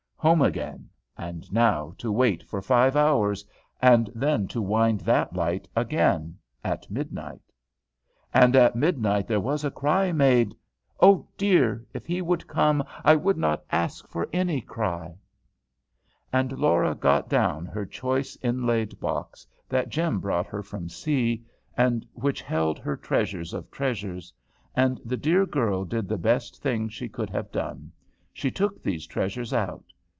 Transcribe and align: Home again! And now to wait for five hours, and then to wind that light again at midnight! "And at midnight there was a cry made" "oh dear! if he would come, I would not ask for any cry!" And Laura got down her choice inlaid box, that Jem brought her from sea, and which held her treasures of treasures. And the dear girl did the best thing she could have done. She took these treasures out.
Home 0.21 0.43
again! 0.43 0.87
And 1.17 1.51
now 1.51 1.95
to 1.97 2.11
wait 2.11 2.43
for 2.43 2.61
five 2.61 2.95
hours, 2.95 3.43
and 3.81 4.07
then 4.13 4.47
to 4.49 4.61
wind 4.61 4.99
that 4.99 5.33
light 5.33 5.67
again 5.75 6.37
at 6.63 6.91
midnight! 6.91 7.41
"And 8.31 8.55
at 8.55 8.75
midnight 8.75 9.27
there 9.27 9.39
was 9.39 9.63
a 9.65 9.71
cry 9.71 10.11
made" 10.11 10.55
"oh 10.99 11.27
dear! 11.39 11.87
if 11.91 12.05
he 12.05 12.21
would 12.21 12.45
come, 12.47 12.83
I 13.03 13.15
would 13.15 13.35
not 13.37 13.63
ask 13.71 14.07
for 14.09 14.29
any 14.31 14.61
cry!" 14.61 15.17
And 16.31 16.51
Laura 16.51 16.93
got 16.93 17.27
down 17.27 17.65
her 17.65 17.87
choice 17.87 18.37
inlaid 18.43 18.99
box, 18.99 19.47
that 19.69 19.89
Jem 19.89 20.19
brought 20.19 20.45
her 20.45 20.61
from 20.61 20.87
sea, 20.87 21.43
and 21.75 22.05
which 22.13 22.43
held 22.43 22.77
her 22.77 22.95
treasures 22.95 23.55
of 23.55 23.71
treasures. 23.71 24.31
And 24.75 25.01
the 25.03 25.17
dear 25.17 25.47
girl 25.47 25.83
did 25.83 26.07
the 26.07 26.19
best 26.19 26.61
thing 26.61 26.89
she 26.89 27.09
could 27.09 27.31
have 27.31 27.51
done. 27.51 27.91
She 28.31 28.51
took 28.51 28.83
these 28.83 29.07
treasures 29.07 29.51
out. 29.51 29.83